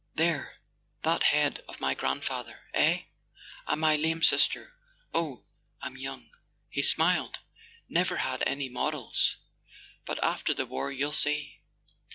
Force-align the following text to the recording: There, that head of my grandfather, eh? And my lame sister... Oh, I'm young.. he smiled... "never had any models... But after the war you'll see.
There, 0.15 0.55
that 1.03 1.21
head 1.21 1.59
of 1.67 1.79
my 1.79 1.93
grandfather, 1.93 2.61
eh? 2.73 3.03
And 3.67 3.79
my 3.81 3.95
lame 3.95 4.23
sister... 4.23 4.73
Oh, 5.13 5.43
I'm 5.79 5.95
young.. 5.95 6.31
he 6.71 6.81
smiled... 6.81 7.37
"never 7.87 8.17
had 8.17 8.41
any 8.47 8.67
models... 8.67 9.37
But 10.07 10.17
after 10.23 10.55
the 10.55 10.65
war 10.65 10.91
you'll 10.91 11.13
see. 11.13 11.61